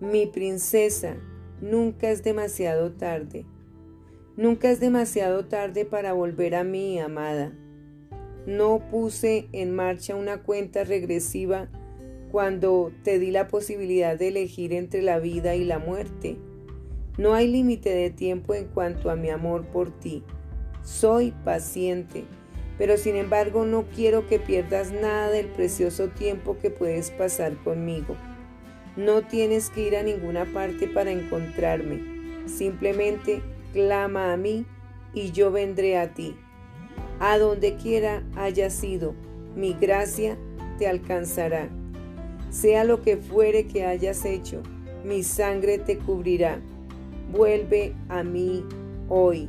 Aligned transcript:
Mi 0.00 0.26
princesa, 0.26 1.16
nunca 1.60 2.08
es 2.10 2.22
demasiado 2.22 2.92
tarde. 2.92 3.46
Nunca 4.36 4.70
es 4.70 4.78
demasiado 4.78 5.46
tarde 5.46 5.84
para 5.84 6.12
volver 6.12 6.54
a 6.54 6.62
mí, 6.62 7.00
amada. 7.00 7.52
No 8.46 8.80
puse 8.92 9.48
en 9.50 9.74
marcha 9.74 10.14
una 10.14 10.44
cuenta 10.44 10.84
regresiva 10.84 11.68
cuando 12.30 12.92
te 13.02 13.18
di 13.18 13.32
la 13.32 13.48
posibilidad 13.48 14.16
de 14.16 14.28
elegir 14.28 14.72
entre 14.72 15.02
la 15.02 15.18
vida 15.18 15.56
y 15.56 15.64
la 15.64 15.80
muerte. 15.80 16.36
No 17.16 17.34
hay 17.34 17.48
límite 17.48 17.90
de 17.90 18.10
tiempo 18.10 18.54
en 18.54 18.66
cuanto 18.68 19.10
a 19.10 19.16
mi 19.16 19.30
amor 19.30 19.66
por 19.66 19.90
ti. 19.98 20.22
Soy 20.84 21.32
paciente, 21.44 22.22
pero 22.78 22.96
sin 22.98 23.16
embargo 23.16 23.64
no 23.64 23.86
quiero 23.88 24.28
que 24.28 24.38
pierdas 24.38 24.92
nada 24.92 25.28
del 25.28 25.46
precioso 25.46 26.06
tiempo 26.10 26.56
que 26.56 26.70
puedes 26.70 27.10
pasar 27.10 27.56
conmigo. 27.64 28.14
No 28.98 29.22
tienes 29.22 29.70
que 29.70 29.86
ir 29.86 29.96
a 29.96 30.02
ninguna 30.02 30.44
parte 30.44 30.88
para 30.88 31.10
encontrarme. 31.10 32.02
Simplemente 32.46 33.40
clama 33.72 34.34
a 34.34 34.36
mí 34.36 34.66
y 35.14 35.30
yo 35.30 35.50
vendré 35.50 35.96
a 35.96 36.12
ti. 36.12 36.36
A 37.20 37.38
donde 37.38 37.76
quiera 37.76 38.22
hayas 38.36 38.84
ido, 38.84 39.14
mi 39.56 39.72
gracia 39.72 40.36
te 40.78 40.86
alcanzará. 40.86 41.68
Sea 42.50 42.84
lo 42.84 43.00
que 43.02 43.16
fuere 43.16 43.66
que 43.66 43.86
hayas 43.86 44.26
hecho, 44.26 44.62
mi 45.04 45.22
sangre 45.22 45.78
te 45.78 45.96
cubrirá 45.96 46.58
vuelve 47.30 47.94
a 48.08 48.22
mí 48.22 48.64
hoy, 49.08 49.48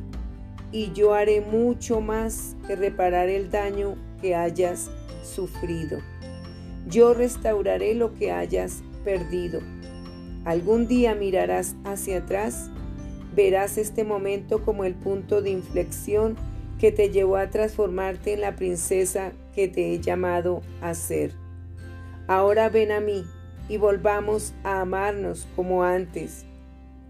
y 0.72 0.92
yo 0.92 1.14
haré 1.14 1.40
mucho 1.40 2.00
más 2.00 2.56
que 2.66 2.76
reparar 2.76 3.28
el 3.28 3.50
daño 3.50 3.96
que 4.20 4.34
hayas 4.34 4.90
sufrido. 5.22 5.98
Yo 6.86 7.14
restauraré 7.14 7.94
lo 7.94 8.14
que 8.14 8.30
hayas 8.30 8.82
perdido. 9.04 9.60
Algún 10.44 10.88
día 10.88 11.14
mirarás 11.14 11.76
hacia 11.84 12.18
atrás, 12.18 12.70
verás 13.34 13.78
este 13.78 14.04
momento 14.04 14.64
como 14.64 14.84
el 14.84 14.94
punto 14.94 15.42
de 15.42 15.50
inflexión 15.50 16.36
que 16.78 16.92
te 16.92 17.10
llevó 17.10 17.36
a 17.36 17.50
transformarte 17.50 18.32
en 18.32 18.40
la 18.40 18.56
princesa 18.56 19.32
que 19.54 19.68
te 19.68 19.92
he 19.92 20.00
llamado 20.00 20.62
a 20.80 20.94
ser. 20.94 21.32
Ahora 22.26 22.68
ven 22.68 22.92
a 22.92 23.00
mí 23.00 23.24
y 23.68 23.76
volvamos 23.76 24.54
a 24.64 24.80
amarnos 24.80 25.46
como 25.56 25.84
antes 25.84 26.46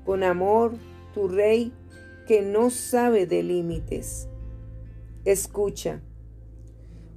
con 0.04 0.24
amor, 0.24 0.72
tu 1.14 1.28
rey 1.28 1.72
que 2.26 2.42
no 2.42 2.70
sabe 2.70 3.26
de 3.26 3.42
límites. 3.42 4.28
Escucha. 5.24 6.00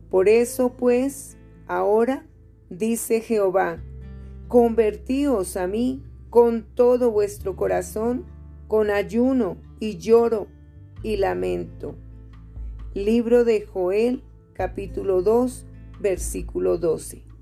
Por 0.10 0.30
eso 0.30 0.74
pues, 0.74 1.38
ahora, 1.68 2.26
dice 2.70 3.22
Jehová, 3.22 3.82
convertíos 4.54 5.58
a 5.58 5.66
mí 5.66 6.04
con 6.30 6.62
todo 6.76 7.10
vuestro 7.10 7.56
corazón, 7.56 8.24
con 8.68 8.92
ayuno 8.92 9.58
y 9.80 9.98
lloro 9.98 10.46
y 11.02 11.18
lamento. 11.18 11.96
Libro 12.94 13.46
de 13.46 13.66
Joel, 13.66 14.22
capítulo 14.54 15.24
2, 15.24 15.66
versículo 16.00 16.78
12. 16.78 17.33